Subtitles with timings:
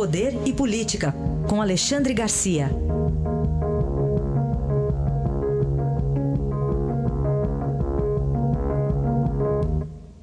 [0.00, 1.12] Poder e Política,
[1.46, 2.68] com Alexandre Garcia.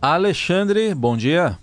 [0.01, 1.59] Alexandre, bom dia.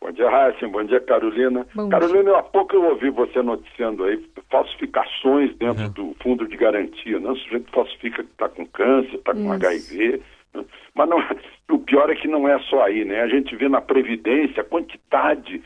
[0.00, 0.68] Bom dia, Raíssa.
[0.68, 1.66] Bom dia, Carolina.
[1.74, 2.38] Bom Carolina, dia.
[2.38, 5.90] há pouco eu ouvi você noticiando aí falsificações dentro uhum.
[5.90, 7.18] do fundo de garantia.
[7.18, 7.28] Né?
[7.28, 10.22] O sujeito falsifica que está com câncer, está com HIV.
[10.54, 10.64] Né?
[10.94, 11.18] Mas não,
[11.74, 13.22] o pior é que não é só aí, né?
[13.22, 15.60] A gente vê na Previdência a quantidade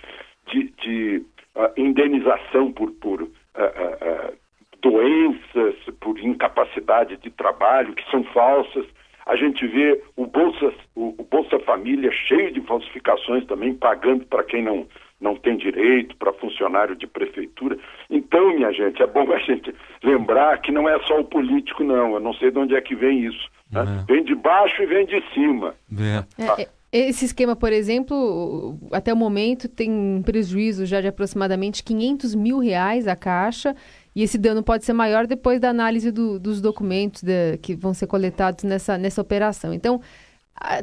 [0.47, 1.25] de, de
[1.55, 4.35] uh, indenização por, por uh, uh,
[4.83, 8.87] doenças, por incapacidade de trabalho, que são falsas.
[9.27, 14.43] A gente vê o Bolsa, o, o Bolsa Família cheio de falsificações também, pagando para
[14.43, 14.87] quem não,
[15.21, 17.79] não tem direito, para funcionário de prefeitura.
[18.09, 22.15] Então, minha gente, é bom a gente lembrar que não é só o político, não.
[22.15, 23.49] Eu não sei de onde é que vem isso.
[23.71, 23.83] Né?
[23.83, 24.13] É.
[24.13, 25.75] Vem de baixo e vem de cima.
[25.97, 26.63] É.
[26.63, 32.35] É, esse esquema, por exemplo, até o momento tem um prejuízo já de aproximadamente 500
[32.35, 33.77] mil reais a caixa
[34.15, 37.95] e esse dano pode ser maior depois da análise do, dos documentos de, que vão
[37.95, 39.73] ser coletados nessa, nessa operação.
[39.73, 40.01] Então,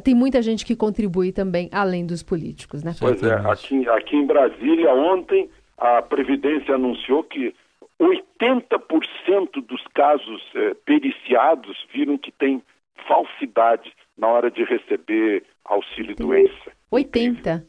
[0.02, 2.92] tem muita gente que contribui também, além dos políticos, né?
[2.98, 7.54] Pois é, aqui, aqui em Brasília, ontem, a Previdência anunciou que
[8.00, 12.62] 80% dos casos eh, periciados viram que tem
[13.06, 16.72] falsidade na hora de receber auxílio-doença.
[16.90, 17.64] 80?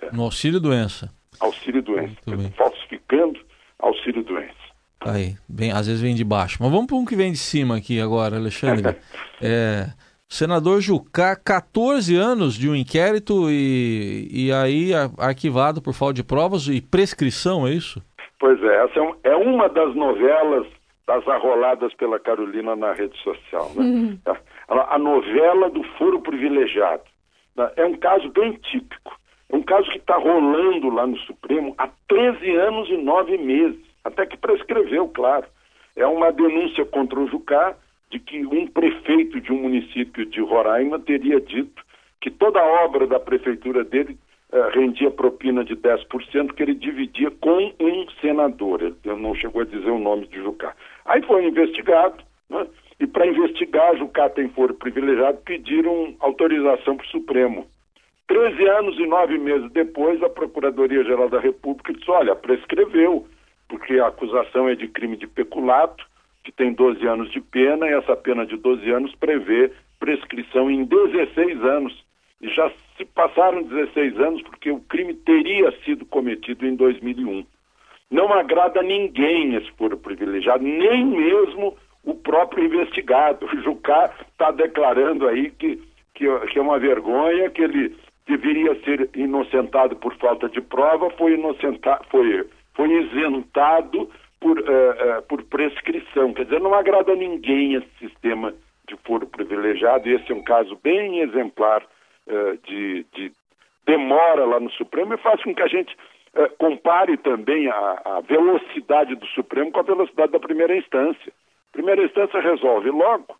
[0.00, 0.12] É.
[0.12, 1.12] No auxílio-doença.
[1.40, 2.16] Auxílio-doença.
[2.56, 3.40] Falsificando
[3.78, 4.54] auxílio-doença.
[5.00, 6.58] Aí, bem, às vezes vem de baixo.
[6.60, 8.96] Mas vamos para um que vem de cima aqui agora, Alexandre.
[9.40, 9.86] é,
[10.28, 16.68] senador Jucá, 14 anos de um inquérito e, e aí arquivado por falta de provas
[16.68, 18.02] e prescrição, é isso?
[18.40, 20.66] Pois é, essa é, é uma das novelas
[21.08, 23.72] das arroladas pela Carolina na rede social.
[23.74, 23.82] Né?
[23.82, 24.18] Uhum.
[24.68, 27.02] A, a, novela do foro privilegiado.
[27.56, 27.72] Né?
[27.76, 29.18] É um caso bem típico.
[29.48, 33.80] É um caso que está rolando lá no Supremo há 13 anos e 9 meses,
[34.04, 35.46] até que prescreveu, claro.
[35.96, 37.74] É uma denúncia contra o Jucá
[38.10, 41.82] de que um prefeito de um município de Roraima teria dito
[42.20, 44.18] que toda a obra da prefeitura dele
[44.52, 48.82] uh, rendia propina de 10% que ele dividia com um senador.
[48.82, 50.74] Ele não chegou a dizer o nome de Jucá.
[51.04, 52.66] Aí foi investigado, né?
[53.00, 57.66] e para investigar, Jucá tem foro privilegiado, pediram autorização para o Supremo.
[58.26, 63.26] Treze anos e nove meses depois, a Procuradoria-Geral da República disse, olha, prescreveu,
[63.68, 66.04] porque a acusação é de crime de peculato,
[66.44, 70.84] que tem 12 anos de pena, e essa pena de 12 anos prevê prescrição em
[70.84, 72.04] 16 anos.
[72.40, 77.44] E já se passaram 16 anos porque o crime teria sido cometido em 2001.
[78.10, 83.46] Não agrada a ninguém esse foro privilegiado, nem mesmo o próprio investigado.
[83.46, 85.76] O Jucá está declarando aí que,
[86.14, 87.94] que, que, é uma vergonha, que ele
[88.26, 91.36] deveria ser inocentado por falta de prova, foi,
[92.10, 94.08] foi, foi isentado
[94.40, 96.32] por, uh, uh, por prescrição.
[96.32, 98.54] Quer dizer, não agrada a ninguém esse sistema
[98.86, 101.82] de foro privilegiado, e esse é um caso bem exemplar
[102.64, 103.32] de, de
[103.88, 105.96] demora lá no Supremo e faz com que a gente
[106.34, 111.32] eh, compare também a, a, velocidade do Supremo com a velocidade da primeira instância.
[111.72, 113.34] Primeira instância resolve logo,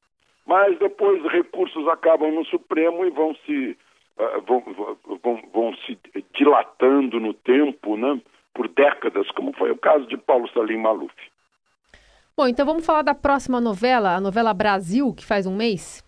[0.47, 3.77] mas depois recursos acabam no Supremo e vão se,
[4.19, 4.65] uh, vão,
[5.23, 5.99] vão, vão, se
[6.35, 8.21] dilatando no tempo, né,
[8.55, 11.15] por décadas, como foi o caso de Paulo Salim Maluf.
[12.37, 16.03] Bom, então vamos falar da próxima novela, a novela Brasil, que faz um mês?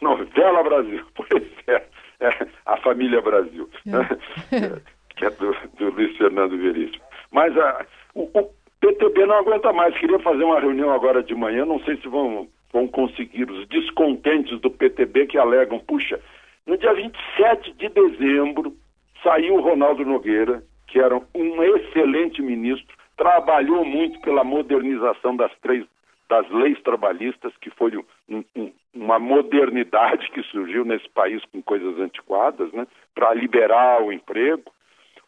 [0.00, 1.86] Novela Brasil, pois é,
[2.20, 3.68] é a família Brasil.
[3.86, 4.94] É.
[5.16, 7.02] que é do, do Luiz Fernando Veríssimo.
[7.30, 11.34] Mas a, ah, o, o, PTB não aguenta mais, queria fazer uma reunião agora de
[11.34, 13.50] manhã, não sei se vão, vão conseguir.
[13.50, 16.20] Os descontentes do PTB que alegam, puxa,
[16.66, 18.76] no dia 27 de dezembro
[19.22, 25.86] saiu o Ronaldo Nogueira, que era um excelente ministro, trabalhou muito pela modernização das três
[26.28, 27.92] das leis trabalhistas, que foi
[28.28, 34.12] um, um, uma modernidade que surgiu nesse país com coisas antiquadas, né, para liberar o
[34.12, 34.74] emprego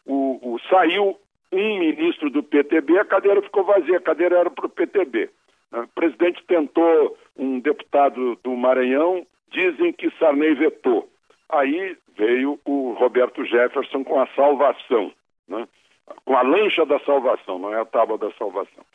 [0.07, 1.19] o, o, saiu
[1.51, 5.29] um ministro do PTB, a cadeira ficou vazia, a cadeira era para o PTB.
[5.71, 11.09] O presidente tentou um deputado do Maranhão, dizem que Sarney vetou.
[11.49, 15.11] Aí veio o Roberto Jefferson com a salvação,
[15.47, 15.67] né?
[16.23, 18.85] com a lancha da salvação, não é a tábua da salvação.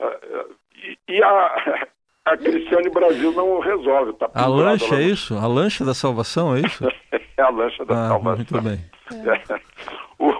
[0.00, 1.86] Ah, ah, e, e a,
[2.24, 4.12] a Cristiane Brasil não resolve.
[4.14, 5.36] Tá a lancha é isso?
[5.36, 6.86] A lancha da salvação é isso?
[7.36, 8.36] é a lancha da ah, salvação.
[8.36, 8.80] Muito bem.
[9.12, 9.62] É.
[10.18, 10.30] O,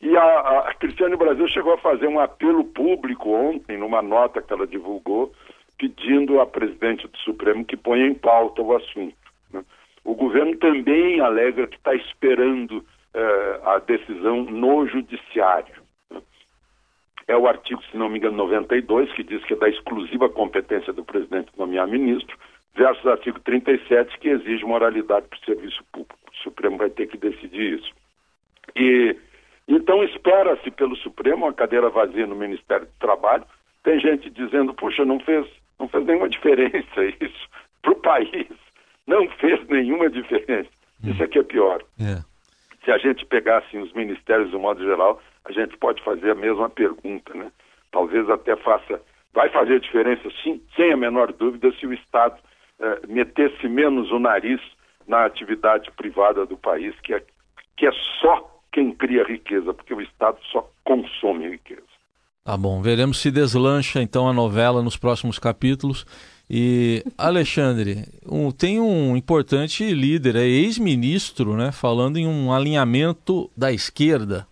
[0.00, 4.50] e a, a Cristiane Brasil chegou a fazer um apelo público ontem, numa nota que
[4.50, 5.34] ela divulgou,
[5.76, 9.14] pedindo à presidente do Supremo que ponha em pauta o assunto.
[9.52, 9.62] Né?
[10.04, 12.82] O governo também alega que está esperando
[13.12, 15.77] eh, a decisão no judiciário.
[17.28, 20.92] É o artigo, se não me engano, 92, que diz que é da exclusiva competência
[20.94, 22.36] do presidente nomear ministro,
[22.74, 26.18] versus o artigo 37, que exige moralidade para o serviço público.
[26.32, 27.92] O Supremo vai ter que decidir isso.
[28.74, 29.14] E
[29.68, 33.44] então espera-se pelo Supremo uma cadeira vazia no Ministério do Trabalho.
[33.82, 35.46] Tem gente dizendo, puxa, não fez,
[35.78, 37.48] não fez nenhuma diferença isso
[37.82, 38.48] para o país.
[39.06, 40.70] Não fez nenhuma diferença.
[41.04, 41.82] Isso aqui é pior.
[42.00, 42.22] É.
[42.84, 46.68] Se a gente pegasse os ministérios do modo geral, a gente pode fazer a mesma
[46.68, 47.50] pergunta, né?
[47.90, 49.00] Talvez até faça,
[49.32, 52.36] vai fazer diferença sim, sem a menor dúvida, se o Estado
[52.78, 54.60] eh, metesse menos o nariz
[55.06, 57.22] na atividade privada do país, que é,
[57.76, 61.82] que é só quem cria riqueza, porque o Estado só consome riqueza.
[62.44, 66.04] Tá bom, veremos se deslancha então a novela nos próximos capítulos.
[66.48, 73.70] E Alexandre, um, tem um importante líder, é ex-ministro, né, falando em um alinhamento da
[73.70, 74.46] esquerda.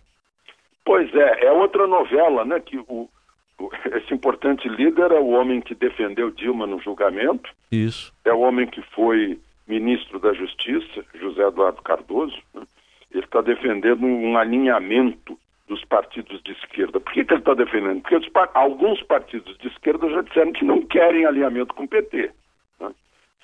[0.87, 3.09] Pois é, é outra novela, né, que o,
[3.59, 7.49] o, esse importante líder é o homem que defendeu Dilma no julgamento.
[7.69, 8.13] Isso.
[8.23, 9.37] É o homem que foi
[9.67, 12.37] ministro da Justiça, José Eduardo Cardoso.
[12.53, 12.61] Né?
[13.11, 15.37] Ele está defendendo um alinhamento
[15.67, 17.01] dos partidos de esquerda.
[17.01, 17.99] Por que, que ele está defendendo?
[17.99, 22.31] Porque os, alguns partidos de esquerda já disseram que não querem alinhamento com o PT.
[22.79, 22.91] Né?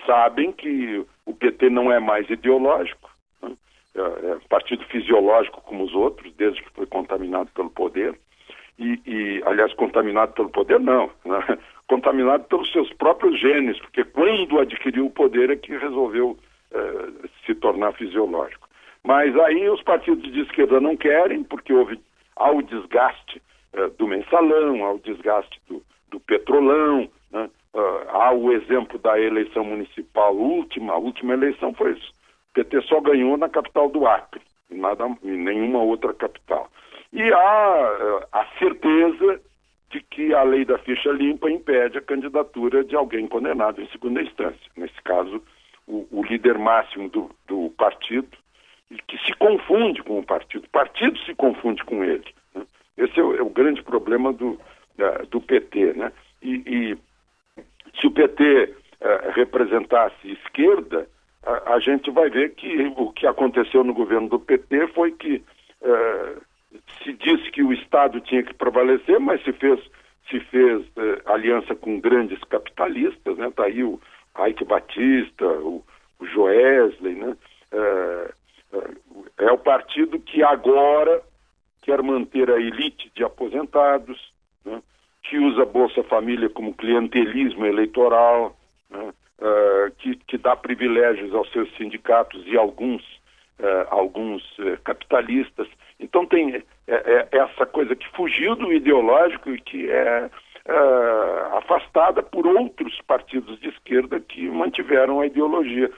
[0.06, 3.13] Sabem que o PT não é mais ideológico,
[4.50, 8.18] partido fisiológico como os outros, desde que foi contaminado pelo poder.
[8.80, 11.10] E, e aliás, contaminado pelo poder, não.
[11.26, 11.58] Né?
[11.88, 16.38] Contaminado pelos seus próprios genes, porque quando adquiriu o poder é que resolveu
[16.72, 18.68] é, se tornar fisiológico.
[19.04, 22.00] Mas aí os partidos de esquerda não querem, porque houve
[22.36, 23.42] ao desgaste
[23.98, 27.50] do mensalão, ao desgaste do, do petrolão, né?
[27.74, 32.14] uh, há o exemplo da eleição municipal última, a última eleição foi isso.
[32.54, 36.70] PT só ganhou na capital do Acre, nada, em nenhuma outra capital.
[37.12, 39.40] E há uh, a certeza
[39.92, 44.22] de que a lei da ficha limpa impede a candidatura de alguém condenado em segunda
[44.22, 44.72] instância.
[44.76, 45.42] Nesse caso,
[45.88, 48.30] o, o líder máximo do, do partido,
[49.08, 50.66] que se confunde com o partido.
[50.66, 52.26] O partido se confunde com ele.
[52.56, 52.66] Né?
[52.98, 55.94] Esse é o, é o, grande problema do, uh, do PT.
[55.94, 56.12] Né?
[56.42, 56.98] E, e,
[58.00, 61.08] se o PT uh, é, representasse esquerda,
[61.46, 65.44] a, a, gente vai ver que o que aconteceu no governo do PT foi que
[65.82, 66.42] uh,
[67.04, 69.80] se disse que o Estado tinha que prevalecer, mas se fez,
[70.30, 70.86] se fez
[71.26, 73.48] aliança com grandes capitalistas, né?
[73.48, 74.00] Está aí o
[74.48, 75.84] Ike Batista, o,
[76.20, 77.36] o Joesley, né?
[79.38, 81.22] É o partido que agora
[81.84, 84.32] quer manter a elite de aposentados,
[84.66, 84.82] né,
[85.24, 88.56] que usa Bolsa Família como clientelismo eleitoral,
[89.88, 93.02] uh, que, que, dá privilégios aos seus sindicatos e alguns,
[93.60, 95.68] uh, alguns uh, capitalistas.
[96.00, 100.30] Então tem é, essa coisa que fugiu do ideológico e que é
[101.58, 105.92] afastada por outros partidos de esquerda que mantiveram a ideologia.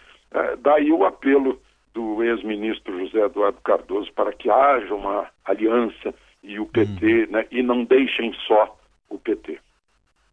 [0.60, 1.62] daí o apelo
[1.94, 7.32] do ex-ministro José Eduardo Cardoso para que haja uma aliança e o PT, hum.
[7.32, 8.78] né, e não deixem só
[9.10, 9.60] o PT.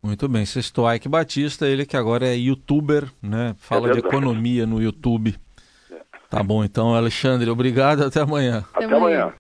[0.02, 3.54] Muito bem, sexto Ike Batista, ele que agora é youtuber, né?
[3.56, 5.38] Fala é de economia no YouTube.
[5.90, 6.00] É.
[6.28, 8.64] Tá bom, então, Alexandre, obrigado, até amanhã.
[8.74, 9.26] Até, até amanhã.
[9.26, 9.30] amanhã.